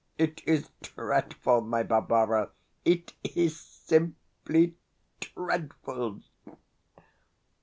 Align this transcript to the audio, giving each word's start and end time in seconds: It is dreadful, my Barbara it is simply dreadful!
It 0.17 0.41
is 0.47 0.71
dreadful, 0.81 1.61
my 1.61 1.83
Barbara 1.83 2.49
it 2.83 3.13
is 3.23 3.55
simply 3.59 4.73
dreadful! 5.19 6.21